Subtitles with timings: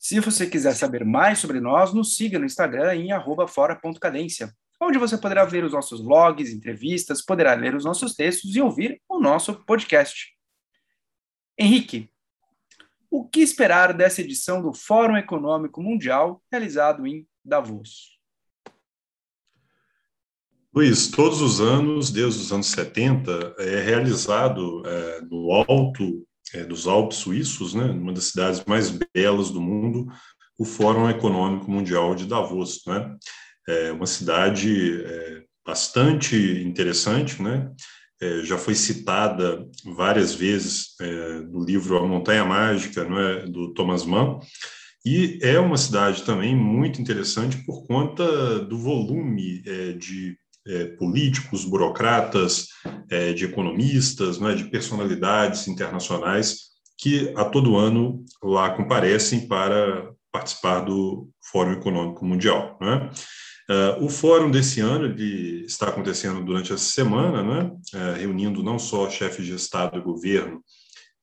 [0.00, 3.08] Se você quiser saber mais sobre nós, nos siga no Instagram em
[3.46, 4.50] fora.cadência,
[4.80, 8.98] onde você poderá ver os nossos vlogs, entrevistas, poderá ler os nossos textos e ouvir
[9.06, 10.34] o nosso podcast.
[11.58, 12.10] Henrique,
[13.10, 18.18] o que esperar dessa edição do Fórum Econômico Mundial realizado em Davos?
[20.72, 26.86] Luiz, todos os anos, desde os anos 70, é realizado é, no alto é, dos
[26.86, 30.06] Alpes suíços, né, uma das cidades mais belas do mundo,
[30.58, 33.16] o Fórum Econômico Mundial de Davos, né?
[33.66, 37.72] É uma cidade é, bastante interessante, né?
[38.20, 39.66] É, já foi citada
[39.96, 44.38] várias vezes é, no livro A Montanha Mágica, não é, do Thomas Mann,
[45.04, 50.36] e é uma cidade também muito interessante por conta do volume é, de
[50.70, 52.68] é, políticos, burocratas,
[53.10, 60.80] é, de economistas, né, de personalidades internacionais que a todo ano lá comparecem para participar
[60.80, 62.78] do Fórum Econômico Mundial.
[62.80, 63.10] Né?
[63.70, 67.70] Uh, o fórum desse ano ele está acontecendo durante essa semana, né?
[67.94, 70.56] Uh, reunindo não só chefes de Estado e governo,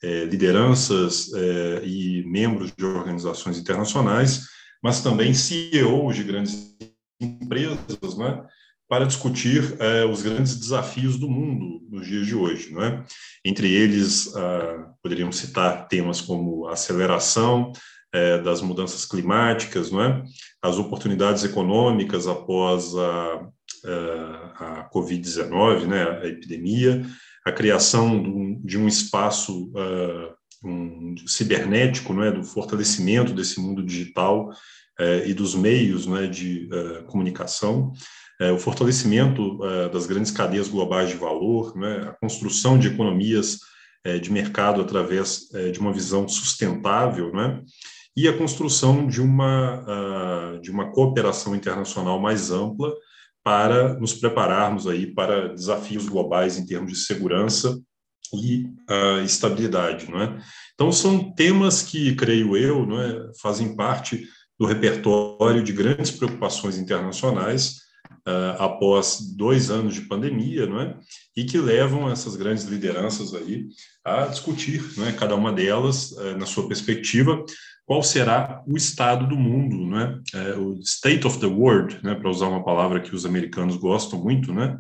[0.02, 4.44] uh, lideranças é, e membros de organizações internacionais,
[4.82, 6.73] mas também CEOs de grandes
[7.20, 8.42] empresas, né?
[8.90, 12.72] Para discutir é, os grandes desafios do mundo nos dias de hoje.
[12.72, 13.04] Não é?
[13.44, 17.72] Entre eles, ah, poderíamos citar temas como a aceleração
[18.14, 20.24] é, das mudanças climáticas, não é?
[20.62, 23.50] as oportunidades econômicas após a,
[23.86, 26.04] a, a Covid-19, né?
[26.22, 27.06] a epidemia,
[27.45, 32.32] a criação de um, de um espaço uh, um, cibernético, não é?
[32.32, 34.50] do fortalecimento desse mundo digital
[35.28, 36.26] e dos meios não é?
[36.26, 37.94] de uh, comunicação,
[38.39, 43.59] é, o fortalecimento é, das grandes cadeias globais de valor, né, a construção de economias
[44.03, 47.61] é, de mercado através é, de uma visão sustentável, né,
[48.17, 52.92] e a construção de uma, uh, de uma cooperação internacional mais ampla
[53.43, 57.80] para nos prepararmos aí para desafios globais em termos de segurança
[58.33, 60.42] e uh, estabilidade, é?
[60.73, 64.27] Então são temas que creio eu, é, fazem parte
[64.59, 67.86] do repertório de grandes preocupações internacionais
[68.27, 70.98] uh, após dois anos de pandemia, não é?
[71.36, 73.67] E que levam essas grandes lideranças aí
[74.04, 75.14] a discutir, não é?
[75.14, 77.43] Cada uma delas, uh, na sua perspectiva,
[77.86, 80.55] qual será o estado do mundo, é?
[80.55, 82.16] Uh, o state of the world, né?
[82.16, 84.77] Para usar uma palavra que os americanos gostam muito, né?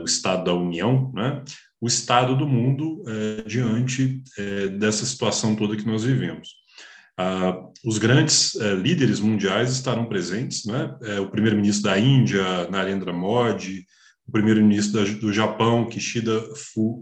[0.00, 1.44] o estado da União, né?
[1.78, 3.04] O estado do mundo
[3.46, 4.22] diante
[4.78, 6.61] dessa situação toda que nós vivemos.
[7.16, 10.96] Ah, os grandes eh, líderes mundiais estarão presentes, né?
[11.02, 13.84] Eh, o primeiro-ministro da Índia, Narendra Modi,
[14.26, 16.42] o primeiro-ministro do Japão, Kishida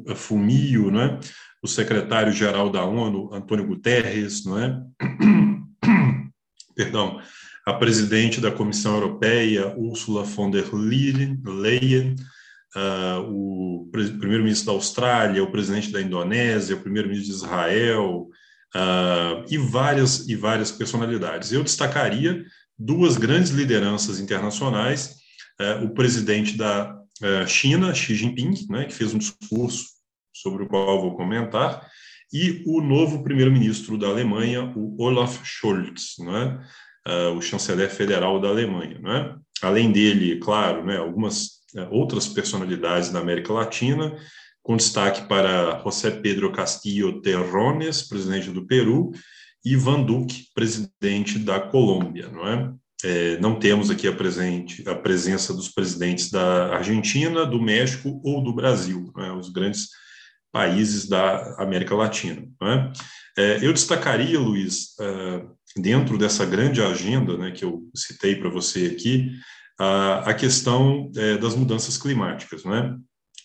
[0.08, 1.20] eh, Fumio, né?
[1.62, 4.82] o secretário-geral da ONU, Antônio Guterres, não é?
[6.74, 7.20] Perdão,
[7.66, 12.16] a presidente da Comissão Europeia, Ursula von der Leyen,
[12.74, 18.29] uh, o primeiro-ministro da Austrália, o presidente da Indonésia, o primeiro-ministro de Israel,
[18.74, 21.52] uh, e várias e várias personalidades.
[21.52, 22.44] Eu destacaria
[22.78, 25.16] duas grandes lideranças internacionais:
[25.60, 29.86] uh, o presidente da uh, China, Xi Jinping, né, que fez um discurso
[30.32, 31.86] sobre o qual vou comentar,
[32.32, 36.64] e o novo primeiro-ministro da Alemanha, o Olaf Scholz, né,
[37.36, 39.00] o chanceler federal da Alemanha.
[39.00, 39.34] Né?
[39.60, 41.60] Além dele, claro, né, algumas
[41.90, 44.16] outras personalidades da América Latina,
[44.62, 49.10] com destaque para José Pedro Castillo Terrones, presidente do Peru,
[49.64, 52.72] e Van Duque, presidente da Colômbia, não é?
[53.04, 58.42] é não temos aqui a, presente, a presença dos presidentes da Argentina, do México ou
[58.42, 59.32] do Brasil, é?
[59.32, 59.88] os grandes
[60.52, 62.46] países da América Latina.
[62.62, 62.92] É?
[63.38, 65.42] É, eu destacaria, Luiz, é,
[65.76, 69.30] dentro dessa grande agenda né, que eu citei para você aqui,
[69.78, 72.64] a, questão é, das mudanças climáticas.
[72.64, 72.94] Não é?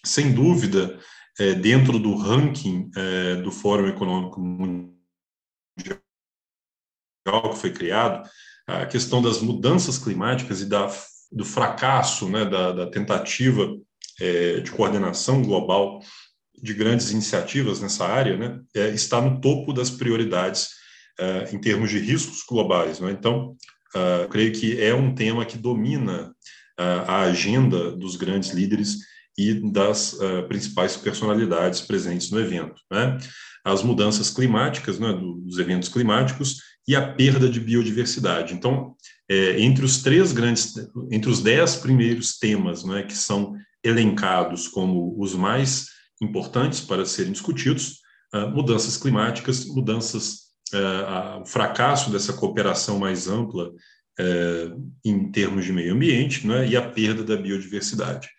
[0.05, 0.99] Sem dúvida,
[1.39, 4.95] é, dentro do ranking é, do Fórum Econômico Mundial
[7.25, 8.27] que foi criado,
[8.67, 10.87] a questão das mudanças climáticas e da,
[11.31, 13.75] do fracasso, né, da, da tentativa
[14.19, 15.99] é, de coordenação global
[16.61, 20.69] de grandes iniciativas nessa área, né, é, está no topo das prioridades
[21.19, 22.99] é, em termos de riscos globais.
[22.99, 23.11] Né?
[23.11, 23.55] Então,
[23.95, 26.33] uh, creio que é um tema que domina
[26.77, 28.97] a agenda dos grandes líderes
[29.37, 32.81] e das uh, principais personalidades presentes no evento.
[32.91, 33.17] Né?
[33.63, 38.53] As mudanças climáticas, né, dos eventos climáticos e a perda de biodiversidade.
[38.53, 38.95] Então,
[39.29, 40.73] é, entre os três grandes,
[41.11, 45.87] entre os dez primeiros temas né, que são elencados como os mais
[46.21, 47.99] importantes para serem discutidos,
[48.33, 53.71] uh, mudanças climáticas, mudanças, uh, o fracasso dessa cooperação mais ampla
[55.03, 58.29] em termos de meio ambiente né, e a perda da biodiversidade.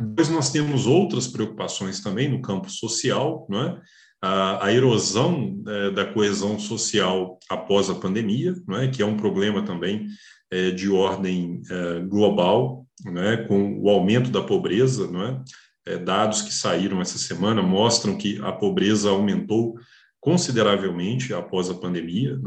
[0.00, 3.80] Depois nós temos outras preocupações também no campo social, não é?
[4.22, 10.06] a, erosão é, da coesão social após a pandemia, é, que é um problema também
[10.50, 15.08] é, de ordem é, global, é, com o aumento da pobreza.
[15.86, 15.98] É?
[16.04, 19.74] dados que saíram essa semana mostram que a pobreza aumentou
[20.20, 22.38] consideravelmente após a pandemia.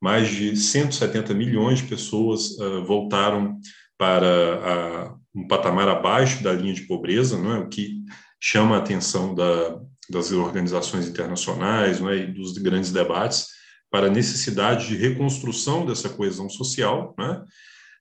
[0.00, 3.56] Mais de 170 milhões de pessoas uh, voltaram
[4.02, 8.02] para a, um patamar abaixo da linha de pobreza, o que
[8.40, 13.46] chama a atenção da, das organizações internacionais né, e dos grandes debates
[13.92, 17.44] para a necessidade de reconstrução dessa coesão social, né,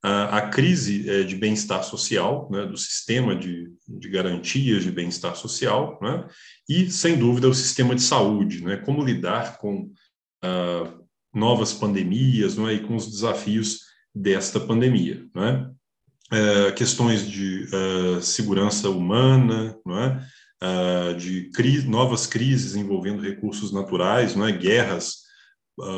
[0.04, 5.36] a, a, crise é, de bem-estar social, né, do sistema de, de garantias de bem-estar
[5.36, 6.26] social, né,
[6.68, 9.84] e, sem dúvida, o sistema de saúde, né, como lidar com
[10.44, 13.82] uh, novas pandemias né, e com os desafios
[14.16, 15.28] desta pandemia.
[15.36, 15.70] Né,
[16.32, 20.28] uh, questões de uh, segurança humana, não é?
[20.64, 24.52] uh, de cri novas crises envolvendo recursos naturais, não é?
[24.52, 25.30] guerras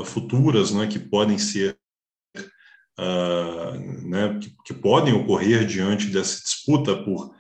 [0.06, 0.88] futuras não é?
[0.88, 1.78] que podem ser
[4.06, 4.40] né?
[4.40, 7.34] que, que, podem ocorrer diante dessa disputa por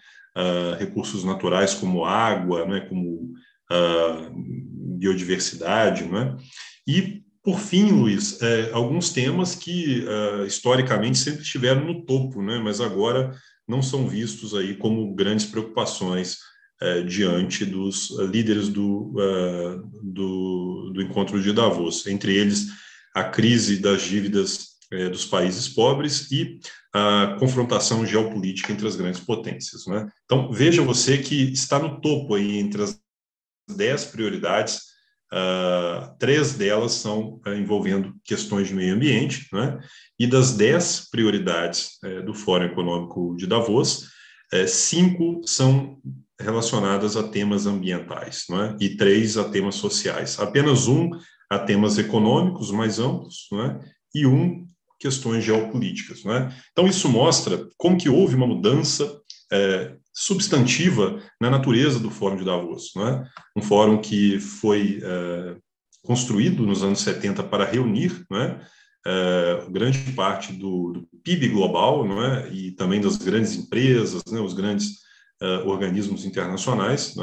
[0.77, 2.81] recursos naturais como água, né?
[2.81, 3.33] como
[4.97, 6.37] biodiversidade, não é?
[6.85, 10.05] E por fim, Luiz, é, alguns temas que
[10.47, 12.57] historicamente sempre estiveram no topo, né?
[12.57, 13.35] Mas agora
[13.67, 16.37] não são vistos aí como grandes preocupações
[16.83, 22.67] é, diante dos uh, líderes do, uh, do, do, encontro de Davos, entre eles
[23.15, 26.59] a crise das dívidas uh, dos países pobres e
[26.93, 29.85] a confrontação geopolítica entre as grandes potências.
[29.87, 30.09] Né?
[30.25, 32.99] Então, veja você que está no topo aí entre as
[33.77, 34.81] dez prioridades,
[36.19, 39.79] três delas são envolvendo questões de meio ambiente, né?
[40.19, 44.09] e das dez prioridades do Fórum Econômico de Davos,
[44.67, 45.97] cinco são
[46.39, 48.77] relacionadas a temas ambientais, não é?
[48.79, 50.39] e três a temas sociais.
[50.39, 51.09] Apenas um
[51.49, 53.79] a temas econômicos mais amplos, não é?
[54.13, 54.65] e um
[55.03, 56.25] questões geopolíticas.
[56.25, 56.49] É?
[56.71, 59.19] Então, isso mostra como que houve uma mudança
[59.51, 62.91] é, substantiva na natureza do Fórum de Davos.
[62.95, 63.27] Não é?
[63.55, 65.55] Um fórum que foi é,
[66.03, 68.61] construído nos anos 70 para reunir não é?
[69.05, 72.49] É, grande parte do, do, PIB global é?
[72.53, 74.39] e também das grandes empresas, né?
[74.39, 75.03] os grandes
[75.65, 77.15] organismos internacionais,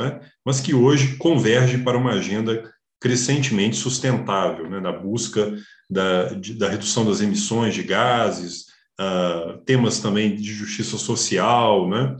[0.44, 2.70] mas que hoje converge para uma agenda
[3.00, 5.56] crescentemente sustentável, né, na busca
[5.88, 8.66] da, de, da redução das emissões de gases,
[9.00, 12.14] uh, temas também de justiça social, né,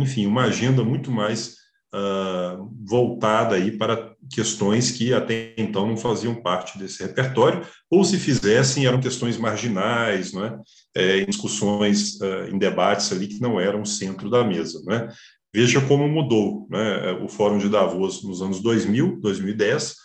[0.00, 1.56] enfim, uma agenda muito mais
[1.94, 8.18] uh, voltada aí para questões que até então não faziam parte desse repertório, ou se
[8.18, 10.58] fizessem eram questões marginais, né,
[10.94, 14.82] é, em discussões, uh, em debates ali que não eram o centro da mesa.
[14.86, 15.08] Né.
[15.54, 19.96] Veja como mudou né, o Fórum de Davos nos anos 2000, 2010,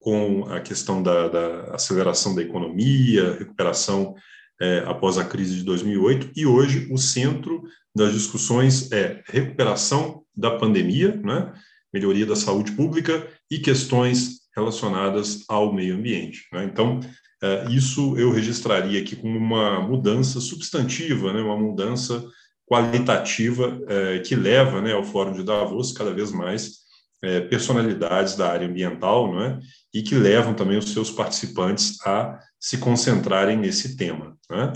[0.00, 4.14] com a questão da, da aceleração da economia, recuperação
[4.60, 7.62] é, após a crise de 2008, e hoje o centro
[7.98, 11.52] das discussões é recuperação da pandemia, né,
[11.92, 16.46] melhoria da saúde pública e questões relacionadas ao meio ambiente.
[16.52, 16.64] Né?
[16.64, 17.00] Então,
[17.42, 22.24] é, isso eu registraria aqui como uma mudança substantiva, né, uma mudança
[22.66, 26.78] qualitativa é, que leva né, ao Fórum de Davos cada vez mais
[27.22, 29.58] é, personalidades da área ambiental, não é?
[29.92, 34.36] e que levam também os seus participantes a se concentrarem nesse tema.
[34.50, 34.72] Né?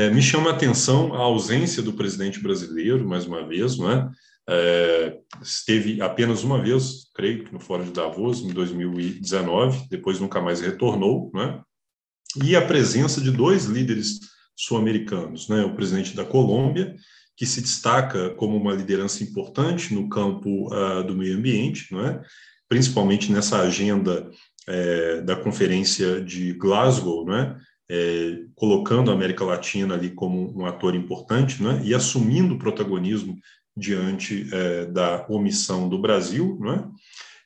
[0.00, 4.10] É, me chama a atenção a ausência do presidente brasileiro, mais uma vez, não é?
[4.48, 10.40] É, esteve apenas uma vez, creio que no Fórum de Davos, em 2019, depois nunca
[10.40, 11.60] mais retornou, né?
[12.42, 14.20] e a presença de dois líderes
[14.56, 15.64] sul-americanos, né?
[15.64, 16.96] o presidente da Colômbia,
[17.36, 22.22] que se destaca como uma liderança importante no campo uh, do meio ambiente, não é?
[22.70, 24.30] principalmente nessa agenda
[24.66, 27.34] é, da Conferência de Glasgow, não
[27.90, 28.38] é?
[28.54, 33.36] Colocando a América Latina ali como um ator importante né, e assumindo protagonismo
[33.76, 36.88] diante é, da omissão do Brasil, né,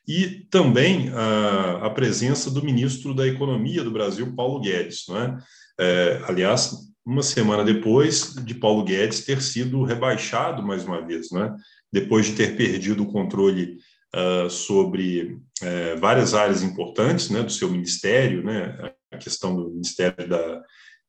[0.07, 5.05] e também a, a presença do ministro da Economia do Brasil, Paulo Guedes.
[5.09, 5.37] Não é?
[5.79, 11.55] É, aliás, uma semana depois de Paulo Guedes ter sido rebaixado mais uma vez, né?
[11.91, 13.77] depois de ter perdido o controle
[14.13, 18.93] uh, sobre uh, várias áreas importantes né, do seu ministério, né?
[19.17, 20.61] Questão do ministério da,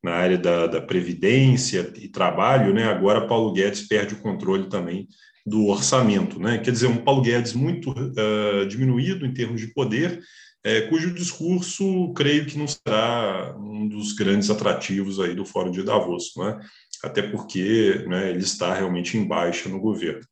[0.03, 2.85] na área da, da Previdência e Trabalho, né?
[2.85, 5.09] agora Paulo Guedes perde o controle também
[5.45, 6.39] do orçamento.
[6.39, 6.59] Né?
[6.59, 10.21] Quer dizer, um Paulo Guedes muito uh, diminuído em termos de poder,
[10.65, 15.83] é, cujo discurso creio que não será um dos grandes atrativos aí do Fórum de
[15.85, 16.59] Davos, né?
[17.05, 20.23] até porque né, ele está realmente em baixa no governo.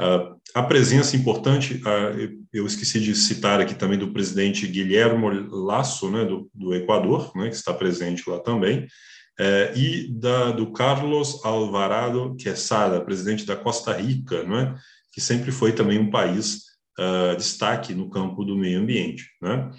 [0.00, 1.82] Uh, a presença importante,
[2.50, 7.50] eu esqueci de citar aqui também do presidente Guilherme Lasso, né, do, do Equador, né,
[7.50, 8.86] que está presente lá também,
[9.38, 14.74] uh, e da, do Carlos Alvarado Quesada, presidente da Costa Rica, né,
[15.12, 16.62] que sempre foi também um país
[16.98, 19.26] uh, destaque no campo do meio ambiente.
[19.42, 19.70] Né?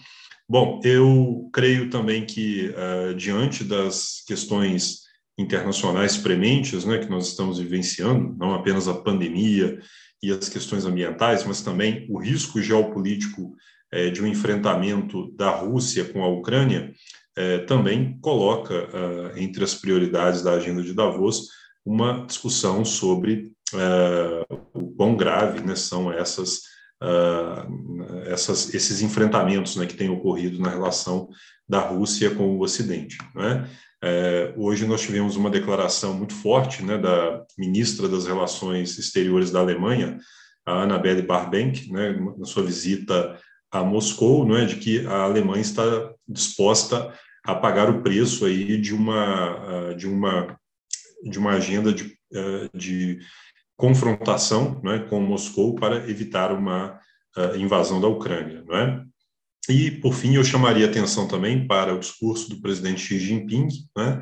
[0.47, 5.07] Bom, eu creio também que, uh, diante das questões
[5.39, 9.79] internacionais prementes né, que nós estamos vivenciando, não apenas a pandemia
[10.21, 13.55] e as questões ambientais, mas também o risco geopolítico
[13.91, 16.93] eh, de um enfrentamento da Rússia com a Ucrânia,
[17.37, 21.49] eh, também coloca uh, entre as prioridades da agenda de Davos
[21.85, 26.61] uma discussão sobre uh, o quão grave né, são essas
[27.03, 31.29] uh, essas, esses enfrentamentos né, que têm ocorrido na relação
[31.69, 33.17] da Rússia com o Ocidente.
[33.35, 33.69] Né?
[34.03, 39.59] É, hoje nós tivemos uma declaração muito forte né, da ministra das Relações Exteriores da
[39.59, 40.19] Alemanha,
[40.65, 43.39] a Annabelle Barbank, né, na sua visita
[43.71, 45.83] a Moscou, né, de que a Alemanha está
[46.27, 47.11] disposta
[47.43, 50.57] a pagar o preço aí de uma de uma
[51.23, 52.17] de uma agenda de,
[52.73, 53.19] de
[53.75, 56.99] confrontação né, com Moscou para evitar uma
[57.55, 58.63] invasão da Ucrânia.
[58.67, 59.05] Né?
[59.69, 64.21] E, por fim, eu chamaria atenção também para o discurso do presidente Xi Jinping, né,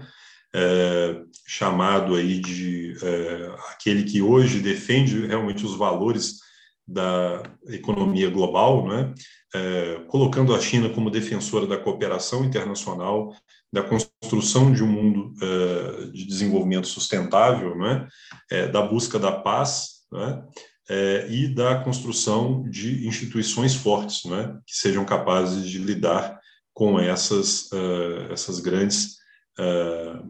[0.53, 6.39] é, chamado aí de é, aquele que hoje defende realmente os valores
[6.87, 9.13] da economia global, né,
[9.53, 13.35] é, colocando a China como defensora da cooperação internacional,
[13.71, 18.07] da construção de um mundo uh, de desenvolvimento sustentável, né,
[18.49, 20.41] é, da busca da paz né,
[20.89, 26.39] é, e da construção de instituições fortes, né, que sejam capazes de lidar
[26.73, 29.15] com essas, uh, essas grandes
[29.57, 30.29] uh,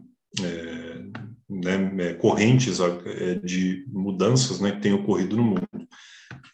[1.48, 2.78] né, correntes
[3.42, 5.66] de mudanças né, que têm ocorrido no mundo.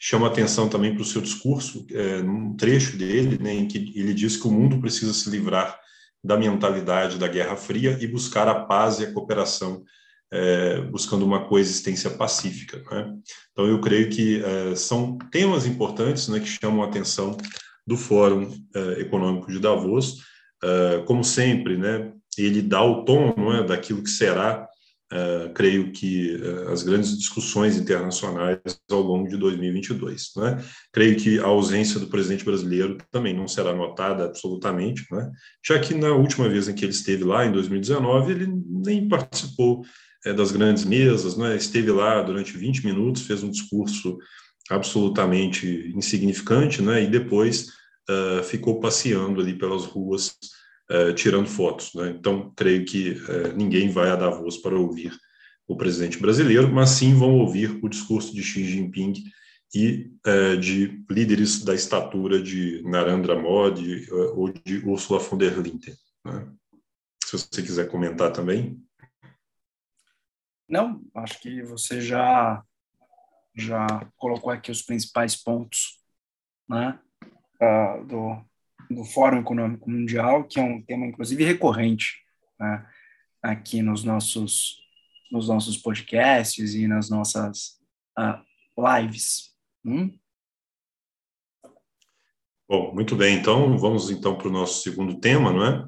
[0.00, 1.86] Chama atenção também para o seu discurso,
[2.24, 5.78] num trecho dele, né, em que ele diz que o mundo precisa se livrar
[6.22, 9.82] da mentalidade da Guerra Fria e buscar a paz e a cooperação,
[10.32, 12.82] é, buscando uma coexistência pacífica.
[12.90, 13.14] Né?
[13.52, 17.36] Então, eu creio que é, são temas importantes né, que chamam a atenção
[17.86, 20.22] do Fórum é, Econômico de Davos.
[20.64, 24.66] É, como sempre, né, ele dá o tom é, daquilo que será
[25.12, 26.40] Uh, creio que
[26.72, 28.58] as grandes discussões internacionais
[28.90, 30.30] ao longo de 2022.
[30.38, 30.64] Né?
[30.90, 35.30] Creio que a ausência do presidente brasileiro também não será notada absolutamente, né?
[35.62, 39.84] já que na última vez em que ele esteve lá, em 2019, ele nem participou
[40.24, 41.56] é, das grandes mesas, né?
[41.56, 44.18] esteve lá durante 20 minutos, fez um discurso
[44.70, 47.02] absolutamente insignificante né?
[47.02, 47.68] e depois
[48.08, 50.36] uh, ficou passeando ali pelas ruas
[50.90, 51.92] uh, tirando fotos.
[51.94, 52.14] Né?
[52.18, 55.12] Então, creio que uh, ninguém vai a Davos para ouvir
[55.66, 59.14] o presidente brasileiro, mas sim vão ouvir o discurso de Xi Jinping
[59.74, 65.80] e uh, de líderes da estatura de Narendra Modi ou de Ursula von der Leyen.
[66.24, 66.46] Né?
[67.24, 68.78] Se você quiser comentar também.
[70.72, 72.64] Não, acho que você já
[73.54, 73.86] já
[74.16, 76.00] colocou aqui os principais pontos
[76.66, 76.98] né,
[77.60, 78.42] uh, do,
[78.90, 82.14] do Fórum Econômico Mundial, que é um tema, inclusive, recorrente
[82.58, 82.86] né,
[83.42, 84.78] aqui nos nossos,
[85.30, 87.78] nos nossos podcasts e nas nossas
[88.18, 88.42] uh,
[88.98, 89.54] lives.
[89.84, 90.18] Hum?
[92.66, 93.36] Bom, muito bem.
[93.36, 95.86] Então, vamos então para o nosso segundo tema, não é?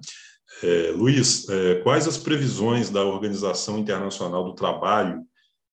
[0.65, 5.23] É Luiz, é, quais as previsões da Organização Internacional do Trabalho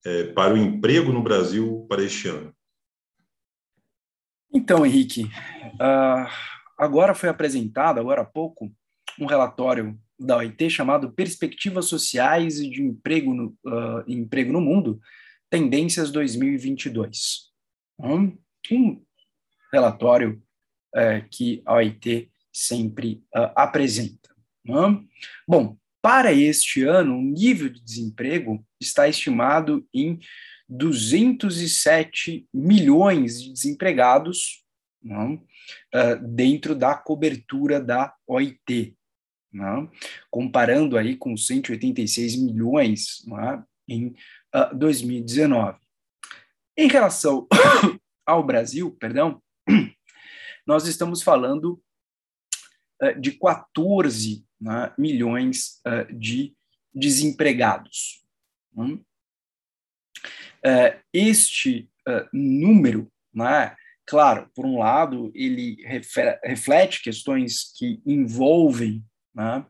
[0.05, 2.53] é, para o emprego no Brasil para este ano?
[4.53, 5.23] Então, Henrique,
[5.75, 6.27] uh,
[6.81, 8.73] Agora foi apresentado, agora há pouco,
[9.19, 14.99] um relatório da OIT chamado Perspectivas Sociais e de Emprego no, uh, Emprego no Mundo,
[15.47, 17.51] Tendências 2022.
[17.99, 18.35] Um,
[18.71, 18.99] um
[19.71, 20.41] relatório
[20.95, 24.30] uh, que a OIT sempre uh, apresenta.
[24.67, 25.07] Um,
[25.47, 30.19] bom, para este ano, o nível de desemprego está estimado em
[30.67, 34.63] 207 milhões de desempregados
[35.03, 38.95] não, uh, dentro da cobertura da OIT,
[39.51, 39.91] não,
[40.29, 44.07] comparando aí com 186 milhões não, em
[44.55, 45.77] uh, 2019.
[46.77, 47.47] Em relação
[48.25, 49.41] ao Brasil, perdão,
[50.65, 51.81] nós estamos falando
[53.19, 55.81] de 14 né, milhões
[56.13, 56.53] de
[56.93, 58.23] desempregados.
[58.73, 59.03] Não?
[61.13, 61.89] este
[62.31, 63.75] número né,
[64.11, 65.77] Claro, por um lado, ele
[66.43, 69.01] reflete questões que envolvem
[69.33, 69.65] né,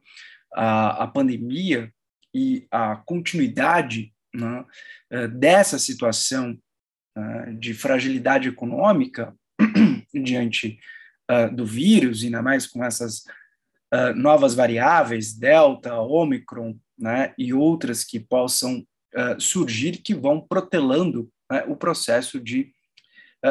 [0.54, 1.94] a, a, pandemia
[2.34, 4.66] e a continuidade né,
[5.12, 6.58] eh, dessa situação
[7.16, 9.36] uh, de fragilidade econômica
[10.12, 10.80] diante
[11.32, 13.20] uh, do vírus, ainda mais com essas
[13.94, 18.86] uh, novas variáveis, Delta, Omicron, né, e outras que possam
[19.38, 22.72] surgir, que vão protelando né, o processo de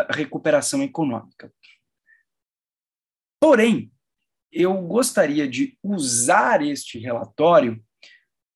[0.08, 1.52] recuperação econômica.
[3.38, 3.92] Porém,
[4.52, 7.82] eu gostaria de usar este relatório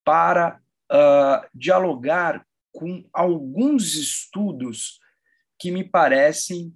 [0.03, 0.59] para
[0.91, 4.99] uh, dialogar com alguns estudos
[5.57, 6.75] que me parecem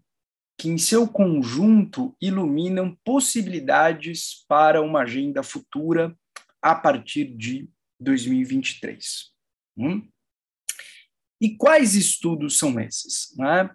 [0.59, 6.13] que, em seu conjunto, iluminam possibilidades para uma agenda futura
[6.61, 9.31] a partir de 2023.
[9.77, 10.05] Hum?
[11.39, 13.33] E quais estudos são esses?
[13.37, 13.69] Né?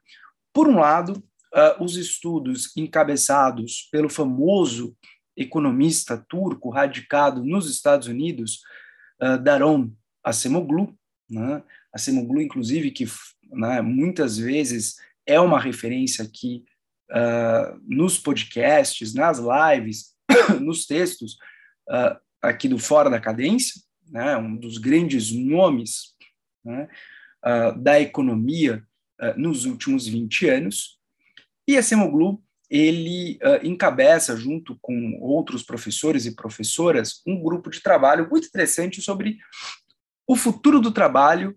[0.53, 1.25] Por um lado,
[1.55, 4.95] uh, os estudos encabeçados pelo famoso
[5.35, 8.61] economista turco radicado nos Estados Unidos,
[9.23, 9.91] uh, Daron
[10.23, 10.95] Acemoglu,
[11.31, 11.65] né?
[11.91, 13.07] Acemoglu, inclusive, que
[13.51, 16.65] né, muitas vezes é uma referência aqui
[17.11, 20.15] uh, nos podcasts, nas lives,
[20.61, 21.35] nos textos
[21.89, 23.81] uh, aqui do Fora da Cadência,
[24.11, 26.15] né, um dos grandes nomes
[26.65, 26.89] né,
[27.45, 28.83] uh, da economia
[29.21, 30.99] uh, nos últimos 20 anos.
[31.67, 37.81] E a Semoglu, ele uh, encabeça, junto com outros professores e professoras, um grupo de
[37.81, 39.39] trabalho muito interessante sobre
[40.27, 41.57] o futuro do trabalho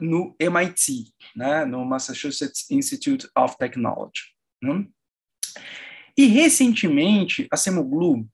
[0.00, 4.31] no MIT, né, no Massachusetts Institute of Technology.
[4.62, 4.86] Né?
[6.16, 8.26] E, recentemente, a Semoglu,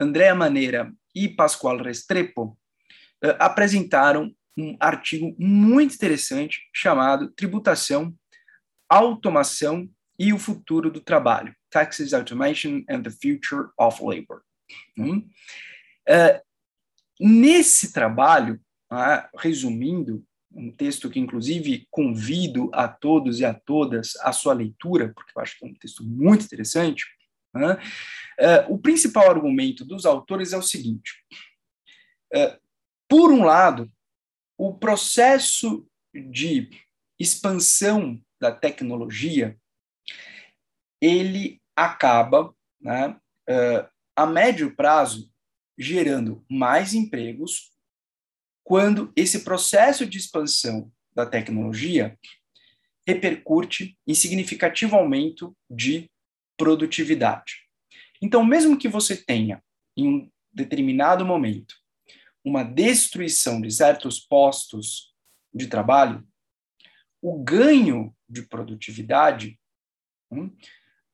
[0.00, 2.58] Andrea Maneira e Pascoal Restrepo
[3.38, 8.14] apresentaram um artigo muito interessante chamado Tributação,
[8.88, 14.42] Automação e o Futuro do Trabalho: Taxes, Automation and the Future of Labor.
[14.96, 15.28] Hum?
[16.08, 16.40] Uh,
[17.20, 18.60] nesse trabalho,
[18.92, 20.24] uh, resumindo,
[20.54, 25.42] um texto que, inclusive, convido a todos e a todas a sua leitura, porque eu
[25.42, 27.04] acho que é um texto muito interessante.
[27.56, 31.12] Uh, o principal argumento dos autores é o seguinte:
[33.08, 33.90] por um lado,
[34.58, 36.68] o processo de
[37.18, 39.56] expansão da tecnologia
[41.00, 43.08] ele acaba, né,
[43.48, 45.30] uh, a médio prazo,
[45.76, 47.73] gerando mais empregos,
[48.64, 52.18] quando esse processo de expansão da tecnologia
[53.06, 56.10] repercute em significativo aumento de
[56.56, 57.68] produtividade.
[58.22, 59.62] Então, mesmo que você tenha,
[59.96, 61.74] em um determinado momento,
[62.42, 65.14] uma destruição de certos postos
[65.52, 66.26] de trabalho,
[67.20, 69.58] o ganho de produtividade
[70.30, 70.46] hum,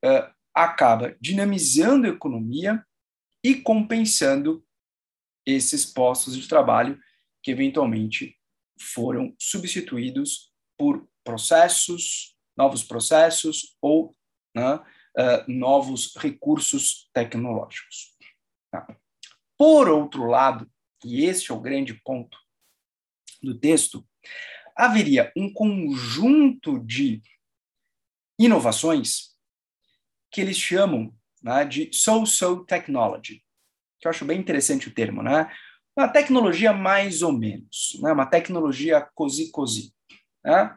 [0.04, 2.84] uh, acaba dinamizando a economia
[3.42, 4.64] e compensando
[5.44, 7.00] esses postos de trabalho
[7.42, 8.36] que eventualmente
[8.78, 14.16] foram substituídos por processos, novos processos ou
[14.54, 18.16] né, uh, novos recursos tecnológicos.
[18.70, 18.86] Tá?
[19.58, 20.70] Por outro lado,
[21.04, 22.38] e este é o grande ponto
[23.42, 24.06] do texto,
[24.76, 27.22] haveria um conjunto de
[28.38, 29.36] inovações
[30.30, 33.44] que eles chamam né, de so-so technology,
[33.98, 35.50] que eu acho bem interessante o termo, né?
[35.96, 38.12] Uma tecnologia mais ou menos, né?
[38.12, 39.92] uma tecnologia cosi-cosi.
[40.44, 40.76] Né?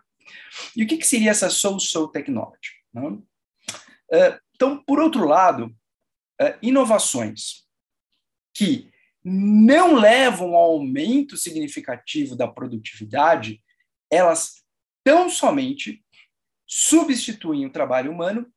[0.75, 2.73] E o que, que seria essa so-so technology?
[2.93, 3.19] Né?
[4.11, 5.73] Eh, então, por outro lado,
[6.39, 7.67] eh, inovações
[8.53, 8.91] que
[9.23, 13.63] não levam ao aumento significativo da produtividade,
[14.11, 14.63] elas
[15.03, 16.03] tão somente
[16.67, 18.51] substituem o trabalho humano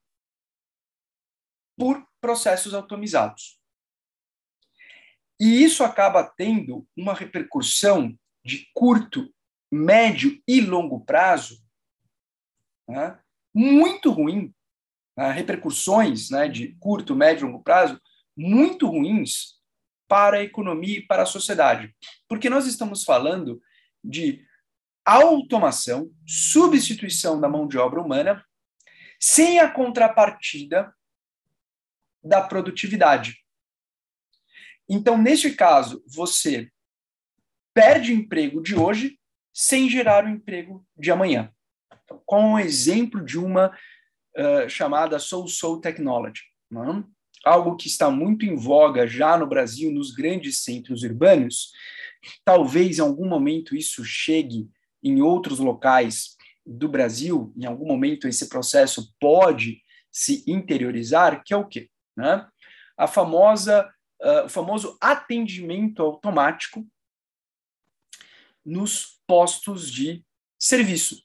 [1.78, 3.60] por processos automizados.
[5.40, 9.32] E isso acaba tendo uma repercussão de curto,
[9.70, 11.60] médio e longo prazo
[12.88, 13.18] né,
[13.54, 14.54] muito ruim,
[15.16, 18.00] né, repercussões né, de curto, médio e longo prazo
[18.36, 19.56] muito ruins
[20.08, 21.94] para a economia e para a sociedade.
[22.28, 23.60] Porque nós estamos falando
[24.02, 24.44] de
[25.04, 28.44] automação, substituição da mão de obra humana,
[29.20, 30.94] sem a contrapartida
[32.22, 33.45] da produtividade.
[34.88, 36.70] Então, neste caso, você
[37.74, 39.18] perde o emprego de hoje
[39.52, 41.52] sem gerar o emprego de amanhã.
[42.04, 43.76] Então, com um exemplo de uma
[44.36, 46.42] uh, chamada Soul Soul Technology?
[46.72, 47.16] É?
[47.46, 51.70] algo que está muito em voga já no Brasil, nos grandes centros urbanos.
[52.44, 54.68] Talvez em algum momento isso chegue
[55.02, 61.56] em outros locais do Brasil, em algum momento esse processo pode se interiorizar, que é
[61.56, 61.88] o quê?
[62.16, 62.44] Né?
[62.98, 63.88] A famosa,
[64.22, 66.86] uh, o famoso atendimento automático
[68.64, 70.24] nos postos de
[70.58, 71.22] serviço.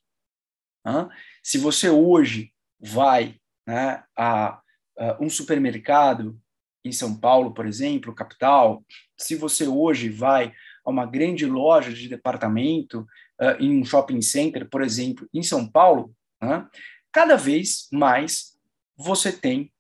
[0.86, 1.10] Né?
[1.44, 4.62] Se você hoje vai né, a,
[4.98, 6.40] a um supermercado
[6.84, 8.84] em São Paulo, por exemplo, capital,
[9.18, 13.02] se você hoje vai a uma grande loja de departamento
[13.40, 16.68] uh, em um shopping center, por exemplo, em São Paulo, uh,
[17.12, 18.58] cada vez mais
[18.98, 19.72] você tem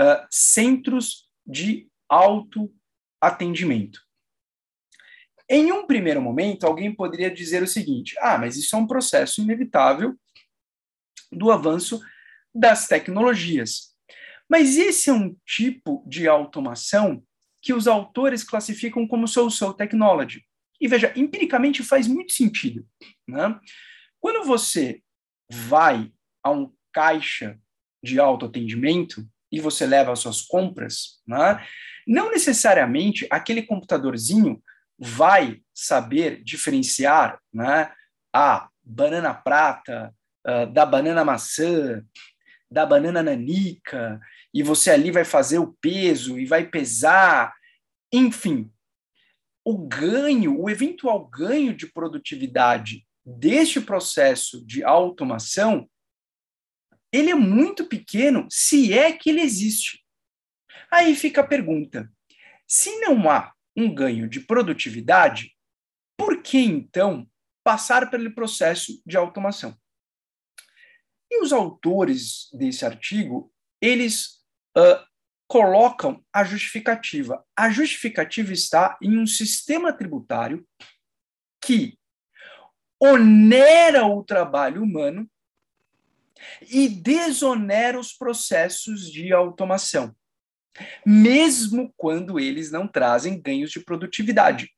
[0.00, 4.00] uh, centros de autoatendimento.
[5.48, 9.42] Em um primeiro momento, alguém poderia dizer o seguinte: ah, mas isso é um processo
[9.42, 10.18] inevitável
[11.30, 12.00] do avanço
[12.54, 13.94] das tecnologias.
[14.48, 17.22] Mas esse é um tipo de automação
[17.60, 20.44] que os autores classificam como social technology.
[20.80, 22.86] E veja, empiricamente faz muito sentido.
[23.26, 23.58] Né?
[24.20, 25.02] Quando você
[25.50, 26.12] vai
[26.42, 27.58] a um caixa
[28.02, 31.64] de autoatendimento e você leva as suas compras, né?
[32.06, 34.62] não necessariamente aquele computadorzinho
[34.98, 37.92] vai saber diferenciar né,
[38.32, 40.14] a banana prata
[40.46, 42.04] uh, da banana maçã,
[42.70, 44.20] da banana nanica,
[44.52, 47.54] e você ali vai fazer o peso e vai pesar,
[48.12, 48.70] enfim.
[49.64, 55.88] O ganho, o eventual ganho de produtividade deste processo de automação,
[57.14, 60.04] ele é muito pequeno, se é que ele existe.
[60.90, 62.12] Aí fica a pergunta:
[62.66, 65.56] se não há um ganho de produtividade,
[66.18, 67.28] por que então
[67.62, 69.76] passar pelo processo de automação?
[71.30, 74.40] E os autores desse artigo, eles
[74.76, 75.04] uh,
[75.46, 77.44] colocam a justificativa.
[77.56, 80.66] A justificativa está em um sistema tributário
[81.64, 81.96] que
[83.00, 85.30] onera o trabalho humano
[86.62, 90.14] e desonera os processos de automação,
[91.04, 94.70] mesmo quando eles não trazem ganhos de produtividade.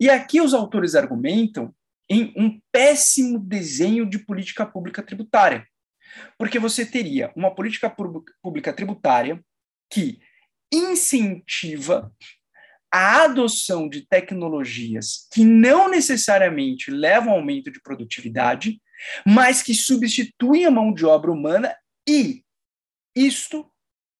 [0.00, 1.74] E aqui os autores argumentam
[2.08, 5.66] em um péssimo desenho de política pública tributária.
[6.38, 7.90] Porque você teria uma política
[8.42, 9.42] pública tributária
[9.90, 10.20] que
[10.72, 12.12] incentiva
[12.92, 18.80] a adoção de tecnologias que não necessariamente levam ao aumento de produtividade,
[19.26, 21.74] mas que substituem a mão de obra humana
[22.08, 22.44] e
[23.14, 23.70] isto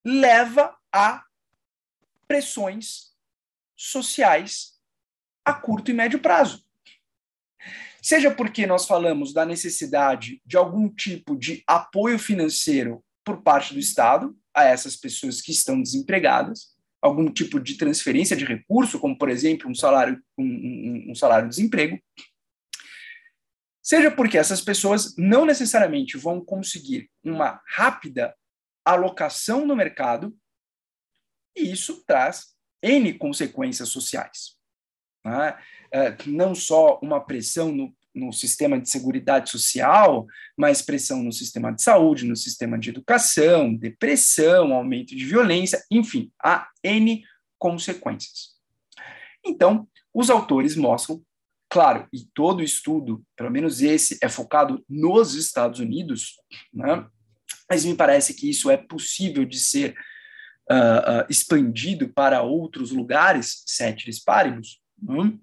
[0.05, 1.25] leva a
[2.27, 3.12] pressões
[3.77, 4.75] sociais
[5.44, 6.64] a curto e médio prazo.
[8.03, 13.81] Seja porque nós falamos da necessidade de algum tipo de apoio financeiro por parte do
[13.81, 19.29] Estado a essas pessoas que estão desempregadas, algum tipo de transferência de recurso, como por
[19.31, 21.99] exemplo um salário um, um, um salário de desemprego,
[23.85, 28.35] seja porque essas pessoas não necessariamente vão conseguir uma rápida
[28.83, 30.35] alocação no mercado,
[31.55, 34.57] e isso traz N consequências sociais.
[35.23, 35.59] Né?
[35.92, 41.70] É, não só uma pressão no, no sistema de seguridade social, mas pressão no sistema
[41.70, 47.23] de saúde, no sistema de educação, depressão, aumento de violência, enfim, há N
[47.59, 48.55] consequências.
[49.44, 51.23] Então, os autores mostram,
[51.68, 56.35] claro, e todo estudo, pelo menos esse, é focado nos Estados Unidos,
[56.72, 57.07] né?
[57.68, 59.94] mas me parece que isso é possível de ser
[60.70, 65.40] uh, uh, expandido para outros lugares, ceteris paribus, uh,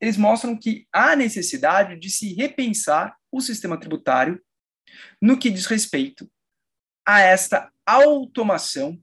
[0.00, 4.40] eles mostram que há necessidade de se repensar o sistema tributário
[5.20, 6.30] no que diz respeito
[7.06, 9.00] a esta automação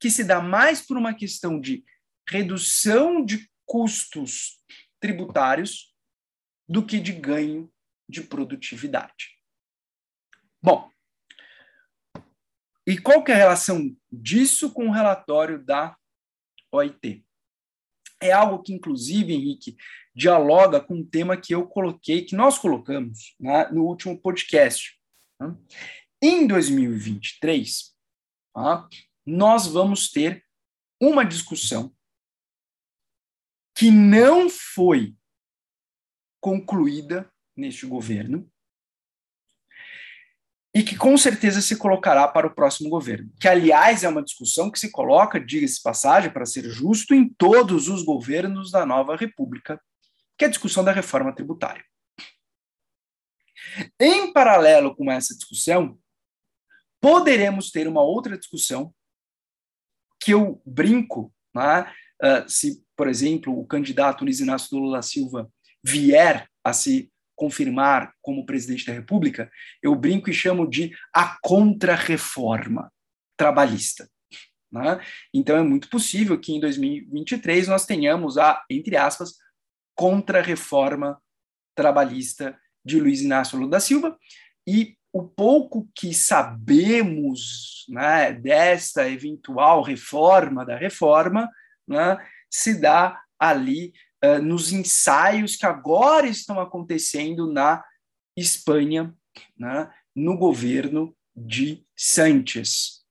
[0.00, 1.84] que se dá mais por uma questão de
[2.28, 4.58] redução de custos
[4.98, 5.94] tributários
[6.66, 7.70] do que de ganho
[8.08, 9.38] de produtividade.
[10.60, 10.90] Bom,
[12.86, 15.94] e qual que é a relação disso com o relatório da
[16.72, 17.22] OIT?
[18.20, 19.76] É algo que, inclusive, Henrique,
[20.16, 24.98] dialoga com um tema que eu coloquei, que nós colocamos né, no último podcast.
[25.38, 25.54] Né?
[26.20, 27.94] Em 2023,
[28.54, 28.88] tá,
[29.24, 30.42] nós vamos ter
[31.00, 31.94] uma discussão
[33.78, 35.14] que não foi
[36.40, 38.50] concluída neste governo,
[40.74, 43.32] e que com certeza se colocará para o próximo governo.
[43.40, 47.86] Que, aliás, é uma discussão que se coloca, diga-se passagem, para ser justo, em todos
[47.86, 49.80] os governos da nova República,
[50.36, 51.84] que é a discussão da reforma tributária.
[54.00, 55.96] Em paralelo com essa discussão,
[57.00, 58.92] poderemos ter uma outra discussão
[60.20, 61.92] que eu brinco, né?
[62.22, 65.50] Uh, se, por exemplo, o candidato Luiz Inácio Lula Silva
[65.82, 69.50] vier a se confirmar como presidente da República,
[69.80, 72.92] eu brinco e chamo de a contra-reforma
[73.36, 74.10] trabalhista.
[74.70, 75.00] Né?
[75.32, 79.34] Então, é muito possível que em 2023 nós tenhamos a, entre aspas,
[79.94, 81.20] contra-reforma
[81.76, 84.18] trabalhista de Luiz Inácio Lula da Silva,
[84.66, 91.48] e o pouco que sabemos né, desta eventual reforma da reforma
[91.88, 92.18] né,
[92.50, 93.92] se dá ali
[94.24, 97.82] uh, nos ensaios que agora estão acontecendo na
[98.36, 99.14] Espanha,
[99.56, 103.04] né, no governo de Sánchez,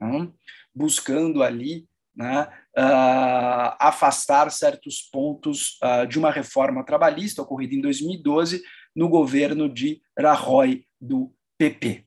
[0.00, 0.30] né,
[0.74, 8.62] buscando ali né, uh, afastar certos pontos uh, de uma reforma trabalhista ocorrida em 2012
[8.94, 12.06] no governo de Rajoy do PP.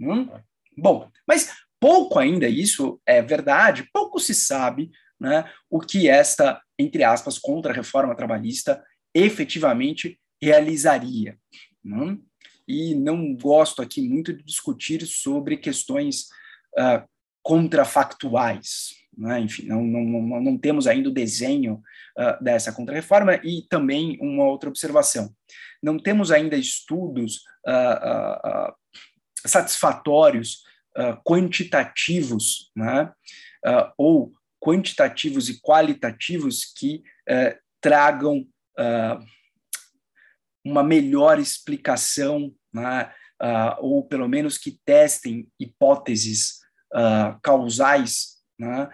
[0.00, 0.28] Hum?
[0.76, 4.90] Bom, mas pouco ainda isso é verdade, pouco se sabe
[5.22, 8.82] né, o que esta, entre aspas, contra-reforma trabalhista
[9.14, 11.38] efetivamente realizaria.
[11.84, 12.18] Né?
[12.66, 16.22] E não gosto aqui muito de discutir sobre questões
[16.76, 17.06] uh,
[17.40, 18.96] contrafactuais.
[19.16, 19.40] Né?
[19.40, 21.80] Enfim, não, não, não, não, temos ainda o desenho
[22.18, 25.32] uh, dessa contrarreforma e também uma outra observação.
[25.80, 28.74] Não temos ainda estudos uh,
[29.46, 30.64] satisfatórios,
[31.24, 33.10] quantitativos, né?
[33.96, 34.30] ou
[34.62, 38.46] quantitativos e qualitativos que eh, tragam
[38.78, 39.26] uh,
[40.64, 46.60] uma melhor explicação, né, uh, ou pelo menos que testem hipóteses
[46.94, 48.88] uh, causais né,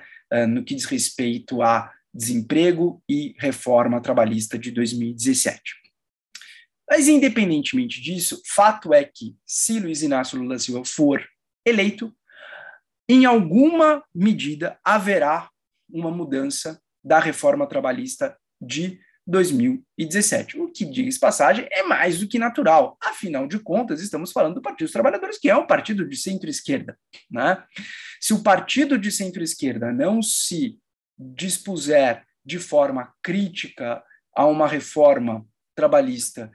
[0.49, 5.61] no que diz respeito a desemprego e reforma trabalhista de 2017.
[6.89, 11.23] Mas, independentemente disso, fato é que, se Luiz Inácio Lula Silva for
[11.67, 12.15] eleito,
[13.09, 15.51] em alguma medida haverá
[15.91, 20.59] uma mudança da reforma trabalhista de 2017.
[20.59, 22.97] O que, diz passagem, é mais do que natural.
[23.01, 26.99] Afinal de contas, estamos falando do Partido dos Trabalhadores, que é um partido de centro-esquerda.
[27.31, 27.63] Né?
[28.21, 30.79] Se o partido de centro-esquerda não se
[31.19, 34.03] dispuser de forma crítica
[34.35, 36.51] a uma reforma trabalhista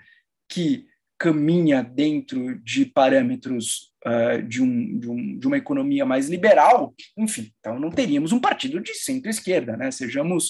[0.50, 0.88] que
[1.20, 7.54] caminha dentro de parâmetros uh, de, um, de, um, de, uma economia mais liberal, enfim,
[7.60, 9.92] então não teríamos um partido de centro-esquerda, né?
[9.92, 10.50] Sejamos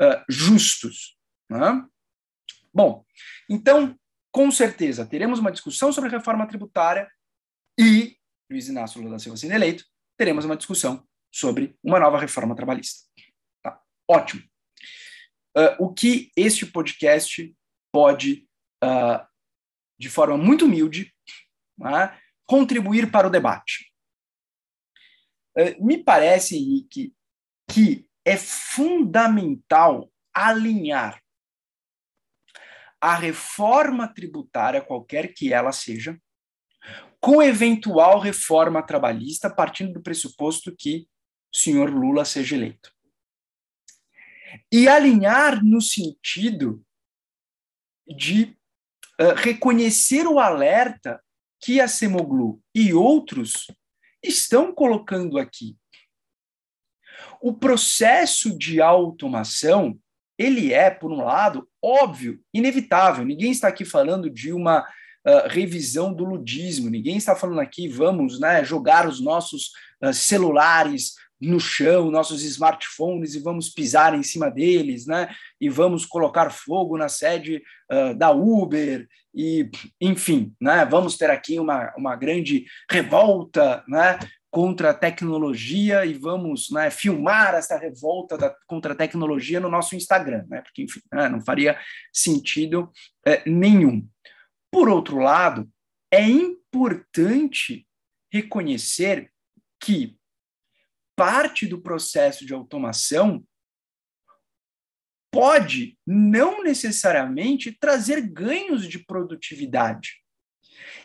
[0.00, 1.16] uh, justos.
[1.50, 1.84] Né?
[2.72, 3.04] Bom,
[3.48, 3.96] então,
[4.30, 7.10] com certeza, teremos uma discussão sobre reforma tributária
[7.78, 8.16] e,
[8.50, 9.84] Luiz Inácio Lula da Silva sendo eleito,
[10.16, 13.08] teremos uma discussão sobre uma nova reforma trabalhista.
[13.62, 13.80] Tá?
[14.08, 14.42] Ótimo.
[15.56, 17.54] Uh, o que este podcast
[17.92, 18.46] pode,
[18.84, 19.26] uh,
[19.98, 21.12] de forma muito humilde,
[21.78, 23.92] né, contribuir para o debate.
[25.54, 27.14] É, me parece, Henrique,
[27.70, 31.22] que é fundamental alinhar
[33.00, 36.18] a reforma tributária, qualquer que ela seja,
[37.20, 41.06] com eventual reforma trabalhista, partindo do pressuposto que
[41.52, 42.92] o senhor Lula seja eleito.
[44.72, 46.84] E alinhar no sentido
[48.06, 48.56] de
[49.20, 51.22] uh, reconhecer o alerta
[51.60, 53.66] que a Semoglu e outros
[54.22, 55.76] estão colocando aqui.
[57.40, 59.98] O processo de automação,
[60.36, 63.24] ele é, por um lado, óbvio, inevitável.
[63.24, 68.40] Ninguém está aqui falando de uma uh, revisão do ludismo, ninguém está falando aqui, vamos
[68.40, 74.50] né, jogar os nossos uh, celulares no chão, nossos smartphones e vamos pisar em cima
[74.50, 75.34] deles, né?
[75.60, 79.70] E vamos colocar fogo na sede uh, da Uber e,
[80.00, 80.84] enfim, né?
[80.84, 84.18] Vamos ter aqui uma, uma grande revolta, né?
[84.50, 89.94] Contra a tecnologia e vamos né, filmar essa revolta da, contra a tecnologia no nosso
[89.94, 90.62] Instagram, né?
[90.62, 91.78] Porque, enfim, né, não faria
[92.12, 92.90] sentido
[93.26, 94.08] é, nenhum.
[94.72, 95.68] Por outro lado,
[96.10, 97.86] é importante
[98.32, 99.30] reconhecer
[99.80, 100.17] que
[101.18, 103.44] parte do processo de automação
[105.32, 110.22] pode não necessariamente trazer ganhos de produtividade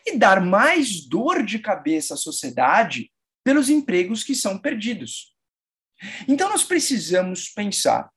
[0.06, 3.12] e dar mais dor de cabeça à sociedade
[3.44, 5.36] pelos empregos que são perdidos.
[6.28, 8.08] Então, nós precisamos pensar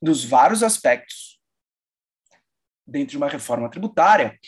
[0.00, 1.38] dos vários aspectos
[2.86, 4.38] dentro de uma reforma tributária,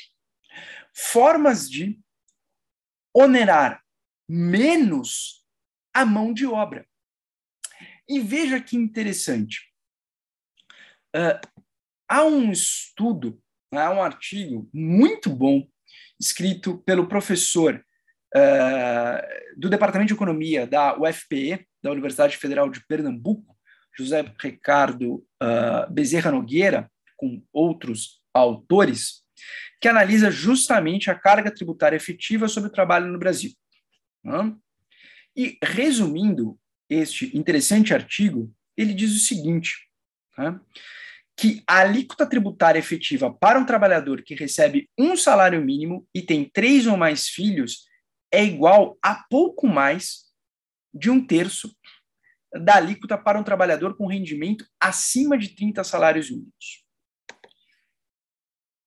[0.94, 2.00] formas de
[3.14, 3.84] onerar
[4.26, 5.43] menos
[5.94, 6.86] a mão de obra.
[8.08, 9.72] E veja que interessante.
[11.14, 11.38] Uh,
[12.08, 13.40] há um estudo,
[13.72, 15.66] há um artigo muito bom,
[16.20, 17.82] escrito pelo professor
[18.34, 23.56] uh, do Departamento de Economia da UFPE, da Universidade Federal de Pernambuco,
[23.96, 29.22] José Ricardo uh, Bezerra Nogueira, com outros autores,
[29.80, 33.52] que analisa justamente a carga tributária efetiva sobre o trabalho no Brasil.
[35.36, 39.88] E, resumindo este interessante artigo, ele diz o seguinte:
[41.36, 46.48] que a alíquota tributária efetiva para um trabalhador que recebe um salário mínimo e tem
[46.48, 47.84] três ou mais filhos
[48.32, 50.24] é igual a pouco mais
[50.92, 51.74] de um terço
[52.52, 56.84] da alíquota para um trabalhador com rendimento acima de 30 salários mínimos.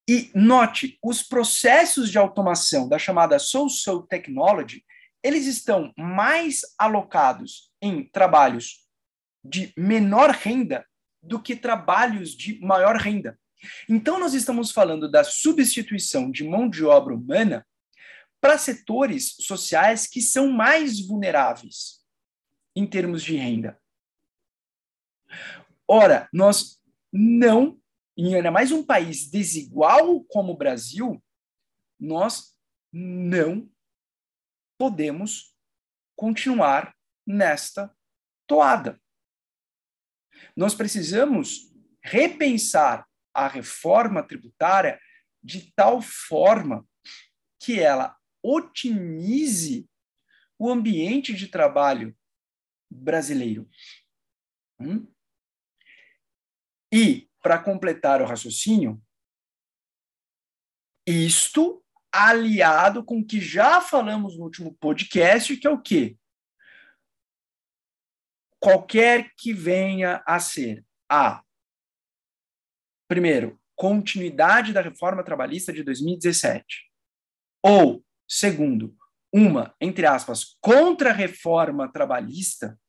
[0.10, 4.86] E note, os processos de automação da chamada social technology,
[5.28, 8.88] eles estão mais alocados em trabalhos
[9.44, 10.88] de menor renda
[11.22, 13.38] do que trabalhos de maior renda.
[13.90, 17.68] Então, nós estamos falando da substituição de mão de obra humana
[18.40, 22.02] para setores sociais que são mais vulneráveis
[22.76, 23.78] em termos de renda.
[25.88, 26.80] Ora, nós
[27.12, 27.78] não
[28.18, 31.24] e ainda mais um país desigual como o Brasil,
[32.00, 32.58] nós
[32.92, 33.70] não
[34.78, 35.56] podemos
[36.16, 37.96] continuar nesta
[38.48, 39.02] toada.
[40.56, 45.00] Nós precisamos repensar a reforma tributária
[45.44, 46.88] de tal forma
[47.60, 49.90] que ela otimize
[50.58, 52.18] o ambiente de trabalho
[52.90, 53.70] brasileiro.
[54.80, 55.12] Hum?
[56.92, 59.02] E para completar o raciocínio,
[61.06, 61.84] isto
[62.26, 66.18] aliado com o que já falamos no último podcast, que é o quê?
[68.60, 71.44] Qualquer que venha a ser a,
[73.08, 76.92] primeiro, continuidade da reforma trabalhista de 2017,
[77.64, 78.96] ou, segundo,
[79.32, 82.80] uma, entre aspas, contra-reforma trabalhista,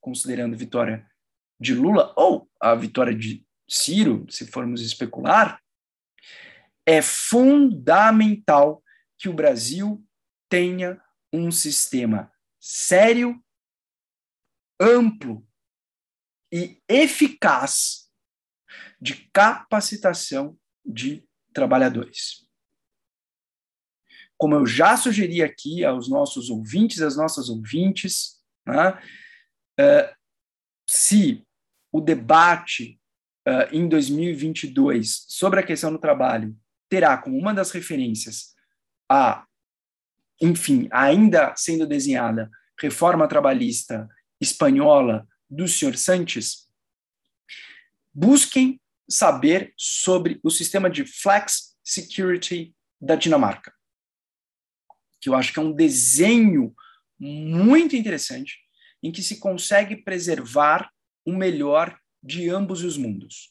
[0.00, 1.06] considerando vitória
[1.60, 5.61] de Lula, ou a vitória de Ciro, se formos especular,
[6.86, 8.82] é fundamental
[9.18, 10.04] que o Brasil
[10.48, 11.00] tenha
[11.32, 13.42] um sistema sério,
[14.80, 15.46] amplo
[16.52, 18.10] e eficaz
[19.00, 22.46] de capacitação de trabalhadores.
[24.36, 29.00] Como eu já sugeri aqui aos nossos ouvintes, às nossas ouvintes, né,
[29.80, 30.16] uh,
[30.88, 31.46] se
[31.92, 33.00] o debate
[33.46, 36.56] uh, em 2022 sobre a questão do trabalho
[36.92, 38.54] terá como uma das referências
[39.10, 39.46] a,
[40.38, 44.06] enfim, ainda sendo desenhada reforma trabalhista
[44.38, 46.68] espanhola do senhor Sanches,
[48.12, 48.78] busquem
[49.08, 53.72] saber sobre o sistema de flex security da Dinamarca,
[55.18, 56.74] que eu acho que é um desenho
[57.18, 58.58] muito interessante
[59.02, 60.92] em que se consegue preservar
[61.24, 63.50] o melhor de ambos os mundos.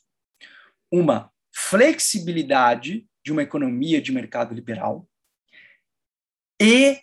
[0.92, 5.08] Uma flexibilidade de uma economia de mercado liberal
[6.62, 7.02] e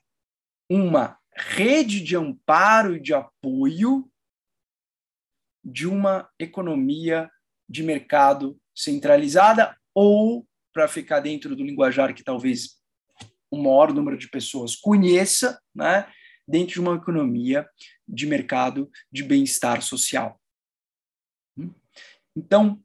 [0.70, 4.11] uma rede de amparo e de apoio
[5.64, 7.31] de uma economia
[7.68, 12.78] de mercado centralizada ou, para ficar dentro do linguajar que talvez
[13.50, 16.11] o maior número de pessoas conheça, né,
[16.46, 17.68] dentro de uma economia
[18.07, 20.40] de mercado de bem-estar social.
[22.37, 22.83] Então,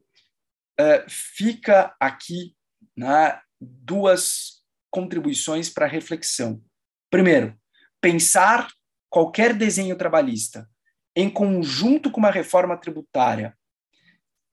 [0.80, 2.54] uh, fica aqui
[2.96, 6.62] né, duas contribuições para reflexão.
[7.10, 7.58] Primeiro,
[8.00, 8.68] pensar
[9.08, 10.68] qualquer desenho trabalhista
[11.16, 13.56] em conjunto com uma reforma tributária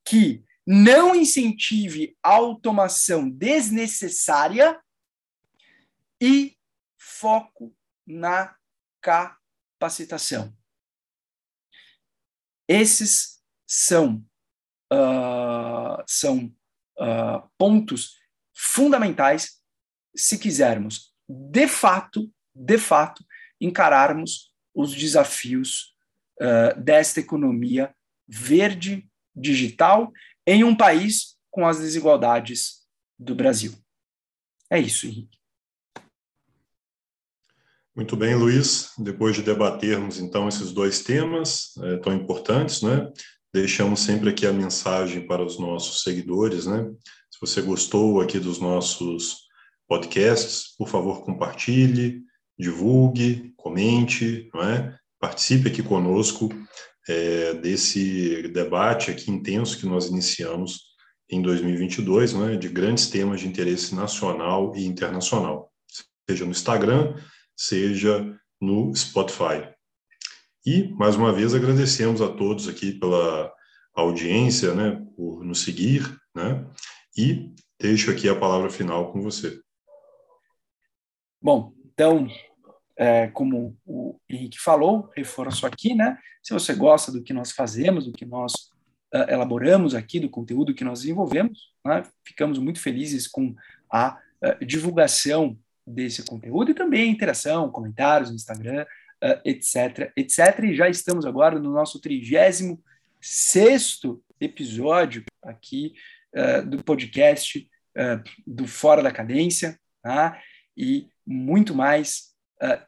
[0.04, 4.80] que não incentive automação desnecessária
[6.20, 6.56] e
[6.96, 7.74] foco
[8.06, 8.56] na
[9.00, 10.56] capacitação.
[12.68, 14.24] Esses são
[14.92, 16.54] uh, são
[16.98, 18.21] uh, pontos
[18.62, 19.60] fundamentais
[20.14, 23.24] se quisermos, de fato, de fato,
[23.60, 25.96] encararmos os desafios
[26.40, 27.92] uh, desta economia
[28.28, 30.12] verde digital
[30.46, 32.86] em um país com as desigualdades
[33.18, 33.74] do Brasil.
[34.70, 35.38] É isso, Henrique.
[37.94, 38.92] Muito bem, Luiz.
[38.96, 43.12] Depois de debatermos então esses dois temas é, tão importantes, né?
[43.52, 46.90] Deixamos sempre aqui a mensagem para os nossos seguidores, né?
[47.42, 49.48] Você gostou aqui dos nossos
[49.88, 52.22] podcasts, por favor, compartilhe,
[52.56, 54.94] divulgue, comente, é?
[55.18, 56.48] participe aqui conosco
[57.08, 60.82] é, desse debate aqui intenso que nós iniciamos
[61.28, 65.72] em 2022, né, de grandes temas de interesse nacional e internacional,
[66.30, 67.16] seja no Instagram,
[67.56, 69.68] seja no Spotify.
[70.64, 73.52] E, mais uma vez, agradecemos a todos aqui pela
[73.96, 76.64] audiência, né, por nos seguir, né,
[77.16, 79.60] e deixo aqui a palavra final com você.
[81.40, 82.28] Bom, então,
[82.96, 88.06] é, como o Henrique falou, reforço aqui, né, se você gosta do que nós fazemos,
[88.06, 88.52] do que nós
[89.14, 93.54] uh, elaboramos aqui, do conteúdo que nós desenvolvemos, né, ficamos muito felizes com
[93.90, 98.84] a uh, divulgação desse conteúdo e também interação, comentários no Instagram,
[99.22, 100.60] uh, etc, etc.
[100.64, 102.70] E já estamos agora no nosso 36
[104.40, 105.94] episódio aqui
[106.34, 110.40] uh, do podcast uh, do Fora da Cadência, tá?
[110.76, 112.32] e muito mais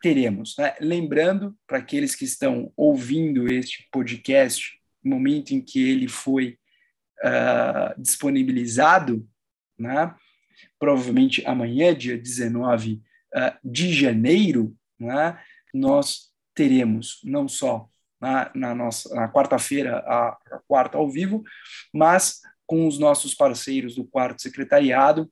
[0.01, 0.55] teremos.
[0.57, 0.72] Né?
[0.80, 6.57] Lembrando, para aqueles que estão ouvindo este podcast, no momento em que ele foi
[7.99, 9.28] disponibilizado,
[9.76, 10.14] né?
[10.78, 13.03] provavelmente amanhã, dia 19
[13.34, 15.38] uh, de janeiro, né,
[15.72, 17.88] nós teremos não só
[18.20, 21.42] na, na nossa quarta-feira a, a, quarta ao vivo,
[21.92, 25.31] mas com os nossos parceiros do quarto secretariado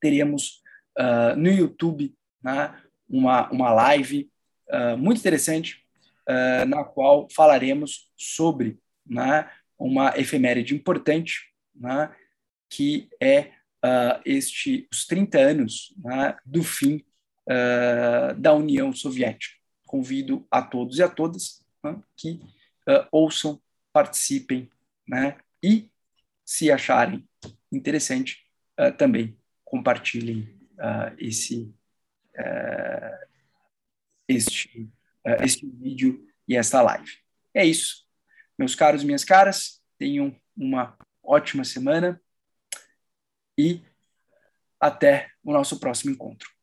[0.00, 0.62] teremos
[0.98, 2.74] uh, no YouTube né,
[3.08, 4.30] uma uma live
[4.70, 5.82] uh, muito interessante
[6.66, 9.46] na qual falaremos sobre né,
[9.78, 12.10] uma efeméride importante né,
[12.70, 13.52] que é
[13.84, 17.04] uh, este, os 30 anos né, do fim
[17.46, 19.54] uh, da União Soviética.
[19.86, 22.40] Convido a todos e a todas né, que
[22.88, 23.60] uh, ouçam,
[23.92, 24.70] participem
[25.06, 25.88] né, e,
[26.44, 27.28] se acharem
[27.72, 28.38] interessante,
[28.98, 30.58] também compartilhem
[31.18, 31.74] esse,
[34.28, 34.90] este,
[35.40, 37.10] este vídeo e esta live.
[37.52, 38.04] É isso.
[38.58, 42.20] Meus caros e minhas caras, tenham uma ótima semana
[43.58, 43.82] e
[44.78, 46.53] até o nosso próximo encontro.